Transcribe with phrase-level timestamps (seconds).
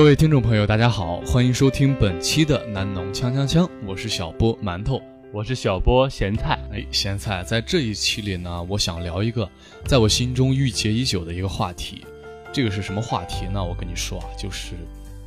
[0.00, 4.98] 各位听众朋友，大家好，欢迎收听本期的南农锵锵锵，我是小波馒头，
[5.30, 6.58] 我是小波咸菜。
[6.72, 9.46] 哎，咸菜，在这一期里呢，我想聊一个
[9.84, 12.02] 在我心中郁结已久的一个话题。
[12.50, 13.62] 这个是什么话题呢？
[13.62, 14.72] 我跟你说啊，就是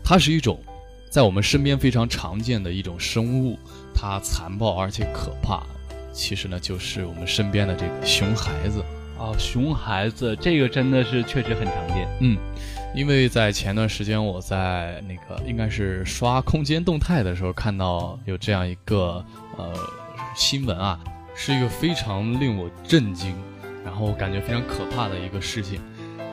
[0.04, 0.60] 它是一种
[1.08, 3.60] 在我们身边非常常见的一种生物，
[3.94, 5.62] 它残暴而且可怕。
[6.12, 8.84] 其实呢，就是我们身边的这个熊孩子
[9.20, 12.08] 啊，熊孩子，这个真的是确实很常见。
[12.22, 12.36] 嗯。
[12.96, 19.26] 因为在前段时间，我在那个应该是刷空间动态的时候，看到有这样一个
[19.58, 19.74] 呃
[20.36, 21.00] 新闻啊，
[21.36, 23.36] 是一个非常令我震惊，
[23.84, 25.82] 然后感觉非常可怕的一个事情，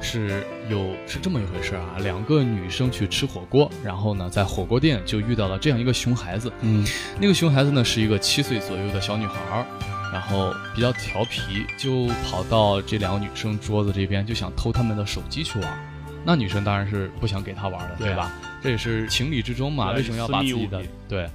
[0.02, 6.86] 是有是这么一回事啊，两个女生去吃火锅，然后呢在火锅店就遇到了这样一个熊孩子，嗯，
[7.18, 9.64] 那个熊孩子呢是一个七岁左右的小女孩，
[10.12, 15.99] 然后比较调皮，就跑到这两个女生桌子这边，就想偷他们的手机去玩。
[16.24, 18.32] 那女生当然是不想给他玩的，对吧？
[18.62, 19.92] 这也是情理之中嘛。
[19.92, 21.28] 为什么要把自己的对？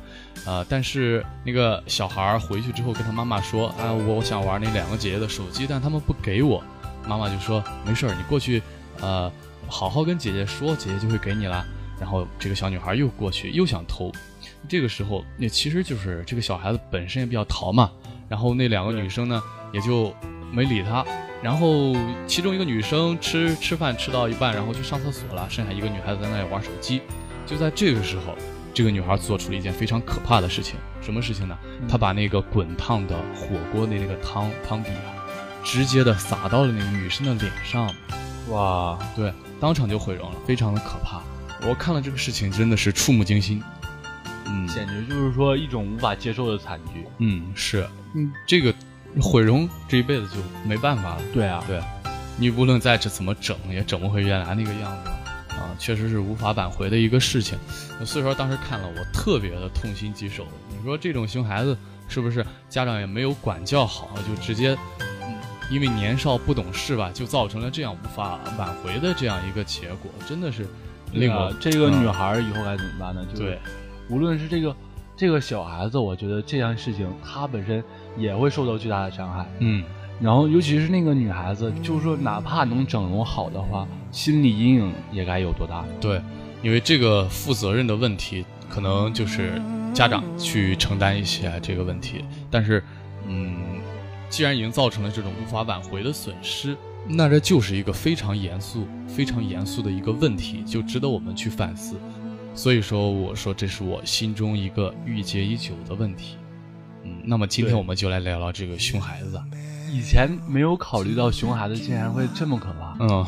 [0.45, 6.63] 呃，但是那个小孩回去之后跟他妈妈说：“啊，我想玩那两个姐姐的手机，但他们不给我。”
[7.07, 8.61] 妈妈就说：“没事儿，你过去，
[9.01, 9.31] 呃，
[9.67, 11.65] 好好跟姐姐说，姐姐就会给你了。”
[11.99, 14.11] 然后这个小女孩又过去又想偷，
[14.67, 17.89] 这个时候那其实就是这个小孩子本身也比较淘嘛。
[18.27, 20.13] 然后那两个女生呢也就
[20.51, 21.03] 没理他。
[21.45, 21.95] 然后
[22.25, 27.03] 其中一个女生吃吃饭吃到一半，然后去上厕所了，剩下一个女孩子在那里玩手机。
[27.45, 28.35] 就在这个时候，
[28.73, 30.75] 这个女孩做出了一件非常可怕的事情。
[31.03, 31.55] 什么事情呢？
[31.87, 35.21] 她把那个滚烫的火锅的那个汤汤底啊，
[35.63, 37.93] 直接的洒到了那个女生的脸上。
[38.49, 41.21] 哇，对，当场就毁容了，非常的可怕。
[41.61, 43.61] 我看了这个事情，真的是触目惊心。
[44.47, 47.05] 嗯，简直就是说一种无法接受的惨剧。
[47.19, 48.73] 嗯，是，嗯，这个。
[49.21, 50.35] 毁容这一辈子就
[50.67, 51.21] 没办法了。
[51.33, 51.81] 对啊，对，
[52.37, 55.09] 你无论再怎么整，也整不回原来那个样子
[55.55, 55.71] 啊！
[55.79, 57.57] 确实是无法挽回的一个事情。
[58.05, 60.45] 所以说当时看了，我特别的痛心疾首。
[60.69, 61.77] 你说这种熊孩子
[62.07, 65.35] 是不是家长也没有管教好，就直接，嗯，
[65.71, 70.67] 因为年少不懂事吧，就造成了这样无法挽回的这样一个结果，真的是
[71.13, 73.25] 令我这个女孩以后该怎么办呢？
[73.33, 73.59] 对，
[74.09, 74.75] 无论是这个
[75.15, 77.81] 这个小孩子，我觉得这件事情他本身。
[78.17, 79.83] 也会受到巨大的伤害，嗯，
[80.21, 85.83] 然后尤其是那个女孩子，就是说哪怕能整容好的话，心理阴影也该有多大？
[85.99, 86.21] 对，
[86.63, 89.61] 因为这个负责任的问题，可能就是
[89.93, 92.23] 家长去承担一些这个问题。
[92.49, 92.83] 但是，
[93.27, 93.57] 嗯，
[94.29, 96.75] 既然已经造成了这种无法挽回的损失，
[97.07, 101.95] 那这就是一个非常严肃、非常严肃的一个问题，就值得我们去反思。
[102.53, 106.37] 所以说，我说这是我心中一个郁结已久的问题。
[107.05, 109.39] 嗯，那么今天我们就来聊聊这个熊孩子。
[109.91, 112.97] 以前没有考虑到熊孩子竟然会这么可怕。
[112.99, 113.25] 嗯，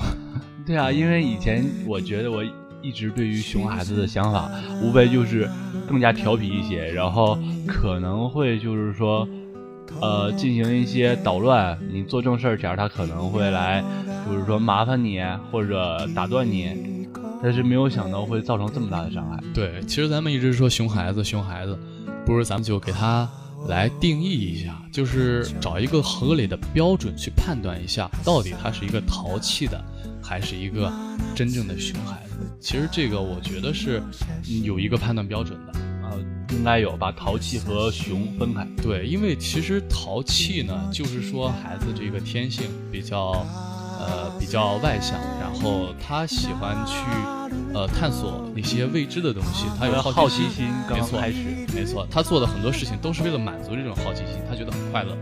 [0.66, 2.44] 对啊，因为以前我觉得我
[2.82, 4.50] 一直对于熊孩子的想法，
[4.82, 5.50] 无非就是
[5.88, 9.26] 更加调皮一些，然后可能会就是说，
[10.02, 11.78] 呃，进行一些捣乱。
[11.90, 13.84] 你做正事儿前，他可能会来，
[14.28, 17.07] 就是说麻烦你或者打断你，
[17.42, 19.40] 但是没有想到会造成这么大的伤害。
[19.54, 21.78] 对，其实咱们一直说熊孩子，熊孩子，
[22.25, 23.30] 不如咱们就给他。
[23.68, 29.84] 来定义一下，就是找一个合理的标准去判断一下，到底他是一个淘气的，
[30.24, 30.92] 还是一个
[31.36, 32.36] 真正的熊孩子。
[32.60, 34.02] 其实这个我觉得是
[34.64, 35.74] 有一个判断标准的
[36.04, 36.12] 啊，
[36.52, 38.66] 应该有把淘气和熊分开。
[38.81, 43.46] 对，因为其实淘气呢，就是说孩子这个天性比较。
[44.00, 46.96] 呃，比较外向，然后他喜欢去
[47.74, 50.68] 呃探索那些未知的东西，他有好奇心。
[50.90, 51.38] 没错，开始，
[51.74, 55.18] 没错，他做的很多事情都是为了满足这种好奇心，他觉得很快乐。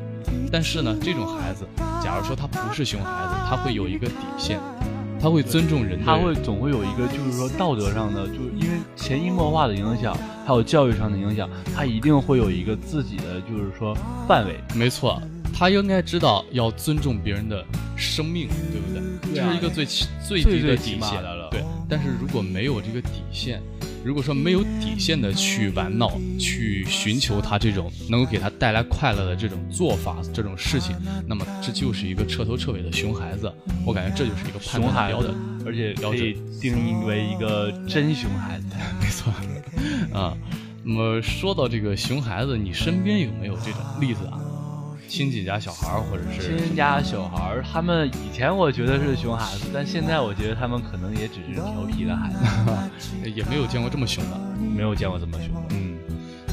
[0.51, 1.65] 但是呢，这种孩子，
[2.03, 4.59] 假如说他不是熊孩子，他会有一个底线，
[5.19, 14.59] 他他会尊重人，他会总会有一个就是说道德上的，就是因为潜移默化的影响，还有教育上的影响，他一定会有一个自己的就是说范围。
[14.75, 15.19] 没错，
[15.51, 19.35] 他应该知道要尊重别人的生命，对不对？
[19.35, 19.85] 这是一个最
[20.25, 21.49] 最低的底线了。
[21.51, 23.61] 对，但是如果没有这个底线。
[24.03, 30.95] 如果说没有底线的去玩闹，去寻求他这种能够给他带来快乐的这种做法、这种事情，
[31.25, 33.51] 那么这就是一个彻头彻尾的熊孩子。
[33.83, 38.67] 我感觉这就是一个判断标准，而且可以定义为一个真熊孩子。
[39.01, 39.33] 没错，
[40.15, 40.37] 啊，
[40.83, 44.39] 那么说到这个熊孩子，你身边有没有这种例子啊？
[45.07, 52.37] 亲戚家小孩儿，或者是亲戚家小孩儿，他们以前我觉得是熊孩子，但现在我觉得他们可能也只是调皮的孩子，
[53.29, 55.61] 也没有见过这么凶的，没有见过这么凶的。
[55.71, 55.95] 嗯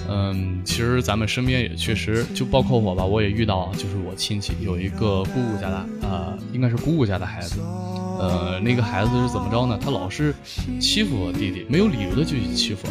[0.08, 7.60] 嗯，其实咱们身边也确实，就包括我吧，我也遇到，就是我亲戚有一个姑姑家的，呃，应该是姑姑家的孩子，
[8.18, 9.78] 呃，那个孩子是怎么着呢？
[9.80, 10.34] 他老是
[10.80, 12.88] 欺负我弟弟，没有理由的就去欺负。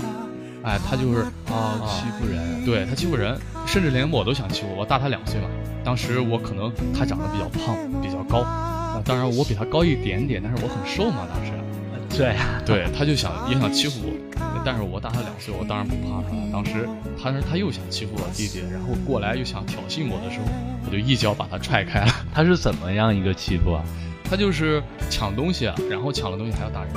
[0.63, 3.37] 哎，他就是啊，欺负人，对他欺负人，
[3.71, 4.85] 甚至连我都想欺负我。
[4.85, 5.47] 大他两岁嘛，
[5.81, 11.53] 当时我可能他长得比较胖，比较高，啊，当然我比他高一点点，但是我很瘦嘛，当时。
[12.11, 12.35] 对，
[12.65, 16.35] 对，他就想也想欺负我，但是我大他两岁，我当然不怕他。
[16.51, 16.85] 当时
[17.17, 20.45] 他说他又想欺负我弟弟，然后过来又想挑衅我的时候，
[20.85, 22.11] 我就一脚把他踹开了。
[22.33, 23.81] 他是怎么样一个欺负啊？
[24.25, 26.93] 他就是抢东西啊，然后抢了东西还要打人，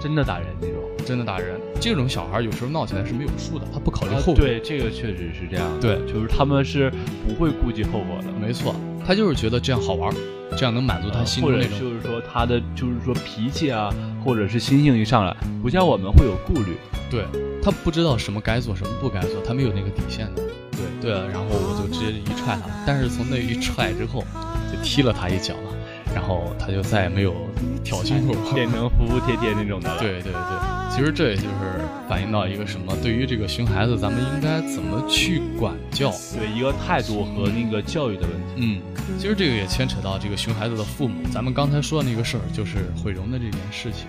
[0.00, 0.76] 真的打人那种。
[1.06, 4.34] 真的打人，这种小孩有时候闹起来是没有数的，他不考虑后果。
[4.34, 5.66] 对，这个确实是这样。
[5.80, 6.92] 对，就是他们是
[7.26, 8.30] 不会顾及后果的。
[8.40, 10.14] 没错，他就是觉得这样好玩，
[10.56, 11.80] 这样能满足他心中那种。
[11.80, 13.92] 就是说他的就是说脾气啊，
[14.24, 16.76] 或者是心性一上来，不像我们会有顾虑。
[17.10, 17.24] 对
[17.60, 20.42] 他不知道什么该做，什么不该做，他没有那个底线的。
[20.72, 24.22] 对对，然后我就直接一踹他，但是从那一踹之后，
[24.70, 25.72] 就踢了他一脚嘛。
[26.20, 27.34] 然后他就再也没有
[27.82, 29.98] 挑衅过， 变成服服帖帖那种的了。
[29.98, 32.94] 对对对，其实这也就是反映到一个什么？
[33.02, 36.12] 对于这个熊孩子，咱们应该怎么去管教？
[36.36, 38.46] 对一个态度和那个教育的问题。
[38.56, 38.82] 嗯，
[39.18, 41.26] 其实这个也牵扯到这个熊孩子的父母。
[41.32, 44.06] 咱们刚才说的那个事儿，就是毁容的这件事情。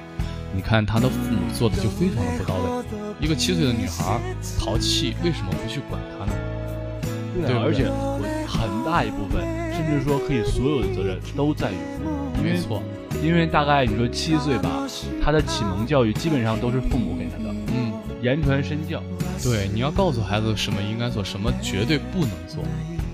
[0.54, 2.84] 你看他的父母做的就非常的不到位。
[3.22, 4.20] 一个七岁的女孩
[4.60, 6.34] 淘气，为什么不去管她呢？
[7.48, 7.86] 对，而且
[8.46, 9.61] 很大一部分。
[9.72, 12.82] 甚至说，可以所有的责任都在于父母，没错，
[13.24, 14.88] 因为大概你说七岁吧，
[15.24, 19.02] 他的启蒙教育基本上都是父母给他的，嗯，言传身教。
[19.44, 22.64] 对，你要告诉孩子什么应该做，什么绝对不能做，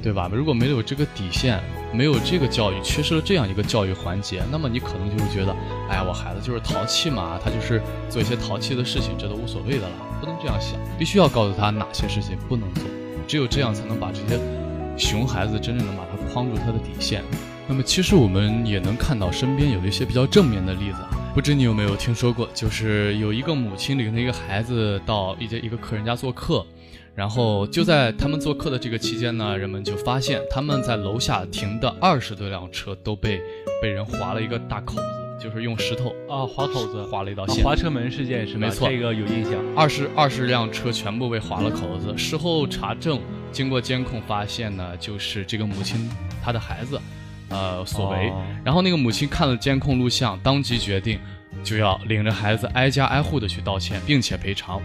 [0.04, 0.30] 对吧？
[0.33, 1.57] 如果没有这个底线，
[1.94, 5.56] 没有这个教育，缺失了这样一个教育环节，那么你可能就会觉得，
[5.89, 12.83] 哎呀，我孩子就是淘气嘛，他就是做一些淘气的事情，这都无所谓的了，不能这样想，必须要告诉他哪些事情不能做，
[13.25, 14.38] 只有这样才能把这些
[14.98, 16.18] 熊孩子真正能把他。
[16.28, 17.24] 框住他的底线。
[17.70, 21.10] 那么，其实我们也能看到身边有一些比较正面的例子啊。
[21.34, 22.50] 不知你有没有听说过？
[22.54, 26.66] 就是有一个母亲领着一个孩子到一家一个客人家做客，
[27.16, 33.42] 然后就在他们做客的这个期间呢，人们就发现他们在楼下停的二十多辆车都被
[33.82, 35.02] 被人划了一个大口子，
[35.40, 37.64] 就是用石头啊划口子划了一道线。
[37.64, 39.54] 划车门事件是没错，这个有印象。
[39.76, 42.16] 二十二十辆车全部被划了口子。
[42.18, 43.20] 事后查证，
[43.52, 46.10] 经过监控发现呢，就是这个母亲。
[46.40, 46.98] 她的孩子，
[47.50, 48.31] 呃，所为，
[48.64, 51.19] 然后那个母亲看了监控录像，当即决定
[51.62, 54.81] 就要领着孩子挨家挨户的去道歉，并且赔偿。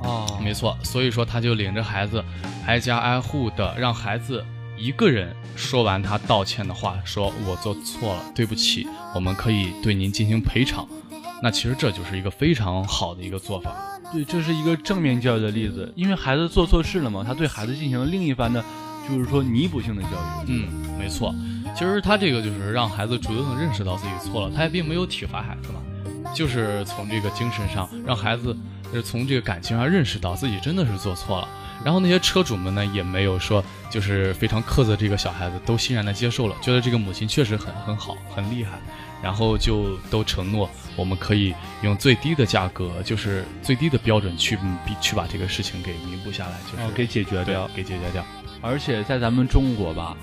[0.00, 2.22] 哦，没错，所以说他就领着孩子
[2.66, 4.44] 挨家挨户的，让孩子
[4.76, 10.86] 一个人说完他道歉的话，说我做错了，对不起，我们可以对您进行赔偿。
[11.42, 13.72] 那其实这就是一个非常好的一个做法。
[14.12, 18.64] 对，这是一个正面教育的例子，因为孩子做错事了嘛，他对孩子进行了另一番的。
[19.08, 20.14] 就是说弥补性的教育，
[20.46, 21.34] 嗯，没错。
[21.74, 25.80] 其实他这个就是让孩子主动的认识到自己错了，他也并没有体罚孩子嘛，
[26.32, 28.56] 就是从这个精神上让孩子，
[28.92, 31.48] 是从这个感情上认识到自己真的是做错了。
[31.82, 38.78] 然后那些车主们呢，也没有说就是非常苛责这个小孩子，都欣然的接受了，觉得这个母亲确实很很好，很厉害。
[39.22, 44.58] 然后就都承诺，我们可以用最低的价格，就是最低的标准去
[45.00, 48.24] 去把这个事情给弥补下来，就是给解决掉，给解决掉。
[48.62, 50.16] 而且在咱们中国吧，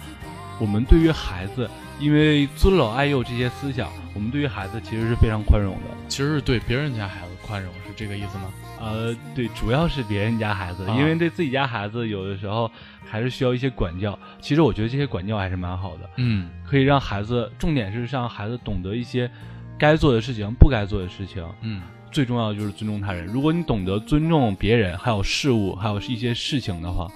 [0.60, 5.96] 我们对于孩子，因为尊老爱幼这些思想，我们对于孩子其实是非常宽容的。
[6.08, 8.52] 其实是对别人家孩子宽容，是这个意思吗？
[8.80, 12.70] 呃，对，主要是别人家孩子，因为对自己家孩子有的时候
[13.06, 14.18] 还是需要一些管教。
[14.40, 19.30] 其实我觉得这些管教还是蛮好的，嗯，可以让孩子，重点是让孩子懂得一些
[19.78, 21.82] 该做的事情、不该做的事情，嗯，
[22.12, 23.26] 最重要的就是尊重他人。
[23.26, 27.08] 如果你懂得尊重别人，还有事物，还有一些事情的话。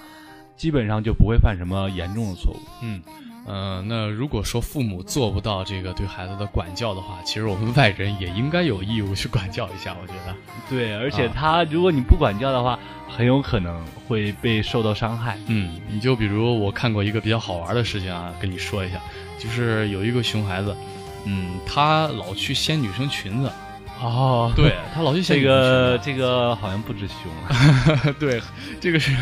[0.54, 2.60] 基本上就不会犯什么严重的错误。
[2.82, 3.02] 嗯。
[3.44, 9.96] 嗯，那如果说父母做不到这个对孩子的管教的话，其实我们外人也应该有义务去管教一下。
[10.00, 10.34] 我觉得，
[10.70, 15.36] 对，而且他如果你不管教的话，很有可能会被受到伤害。
[15.48, 19.00] 嗯，你就比如我看过一个比较好玩的事情啊，跟你说一下，
[19.38, 20.76] 就是有一个熊孩子，
[21.24, 23.50] 嗯，他老去掀女生裙子。
[24.00, 28.40] 哦，对他老去掀 这个这个好像不止熊， 对，
[28.80, 29.12] 这个是。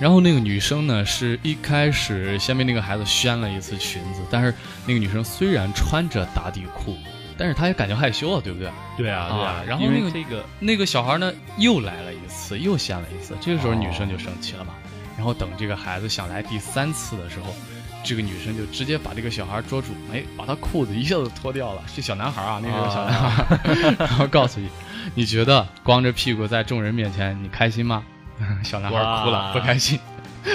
[0.00, 4.52] 然后那个女生呢，是一开始先被那个孩子掀了一次裙子，但是
[4.86, 6.96] 那个女生虽然穿着打底裤，
[7.36, 8.70] 但是她也感觉害羞啊，对不对？
[8.96, 9.62] 对啊，对啊。
[9.66, 14.72] 然后那个这个那个小孩呢，又来了一次，又掀了一次，这个时候女生就生气了嘛。
[15.18, 17.54] 然后等这个孩子想来第三次的时候，
[18.02, 24.70] 这个女生就直接把这个小孩捉住，哎，把他裤子一下子脱掉了，是小男孩啊，那是个小男孩， 然后告诉你，
[25.14, 28.02] 你觉得光着屁股在众人面前，你开心吗？
[28.64, 29.98] 小男孩哭了，不开心。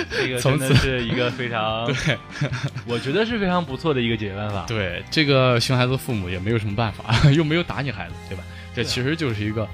[0.10, 2.18] 这个真的是一个非常 对，
[2.88, 4.66] 我觉得是非常不错的一个解决办法。
[4.68, 8.44] 对，这个熊孩子父母也没有什么办法，又没有打你孩子，对吧？
[8.76, 9.68] 这其实就是一个，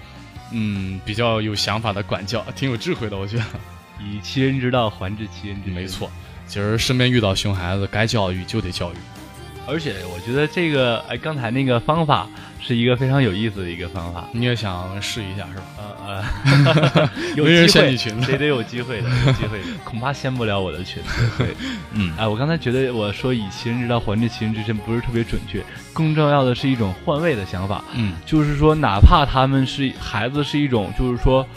[0.51, 3.43] 嗯，比较有想法的管教，挺有智慧的，我觉得。
[4.03, 5.73] 以其人之道还治其人之身。
[5.73, 6.11] 没错，
[6.45, 8.95] 其实身边遇到熊孩子，该教育就得教育。
[9.71, 12.27] 而且我觉得这个，哎，刚才那个方法
[12.59, 14.27] 是一个非常有意思的一个方法。
[14.33, 15.63] 你也想试一下是吧？
[15.77, 16.23] 呃
[16.93, 21.29] 呃， 有机会，谁得有机会的，有机会的， 恐怕掀不了我的裙子。
[21.37, 21.55] 对，
[21.93, 25.63] 嗯， 哎，我刚才觉得我说以其人之道还治其人之身不是特别准确，
[25.93, 27.81] 更重要的是一种换位的想法。
[27.93, 31.47] 嗯，就是说，哪怕他们是孩子，是一种，就是说，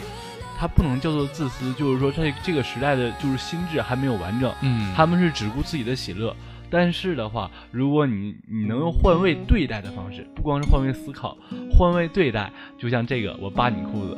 [0.57, 4.53] 他不能叫做自私，就是说，这这个时代的就是心智还没有完整。
[4.61, 6.33] 嗯，他们是只顾自己的喜乐。
[6.75, 11.37] 但是的话，如果你你能用换位对待的方式，不光是换位思考，
[11.71, 14.17] 换位对待，就像这个，我扒你裤子，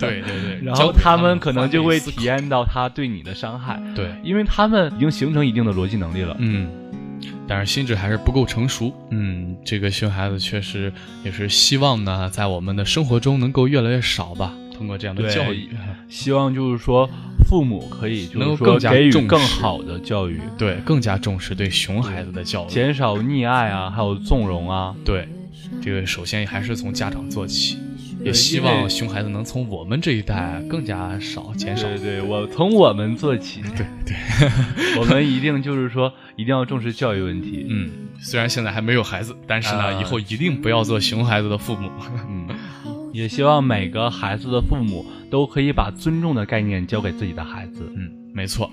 [0.00, 6.68] 对对对， 然后他们可能就会体验到他对你的伤害，对，因为他们已经形成一定的逻辑能力了，嗯，
[7.46, 10.92] 但是心智还是不够成熟，嗯，这个熊孩子确实
[11.24, 14.52] 也是希望呢，在我们的生活中能够越来越少吧。
[14.76, 15.70] 通过这样的教育，
[16.06, 17.08] 希望就是说
[17.46, 25.28] 父母可以能够更加给予更好的教育，对，更加重视对熊孩子的教育，减少溺爱啊，还有纵容啊，对，
[25.80, 27.78] 这个首先还是从家长做起，
[28.24, 31.86] 也希望熊孩子能从我们这一代更加少减少。
[31.88, 37.64] 对对，我从我们做起，对 对， 我们一定就是说一定要重视教育问题。
[37.68, 41.88] 嗯，虽然现在还没有孩子，但是呢，以后一定不要做熊孩子的父母。
[42.28, 42.45] 嗯。
[43.16, 47.90] 也希望每个孩子的父母都可以把尊重的概念教给自己的孩子。
[47.96, 48.70] 嗯，没错。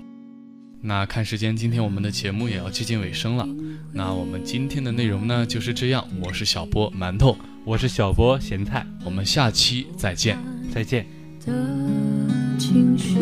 [0.82, 3.48] 那看时间，今天我们的节目也要接近尾声了。
[3.90, 6.06] 那我们今天的内容呢就是这样。
[6.22, 7.34] 我是小波馒头，
[7.64, 8.86] 我是小波咸菜。
[9.02, 10.36] 我们下期再见，
[10.70, 11.06] 再见。
[11.40, 11.54] 想
[12.58, 13.16] 你，好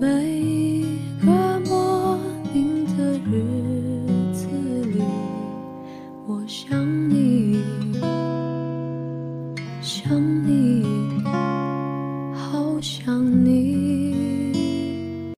[0.00, 0.53] 想。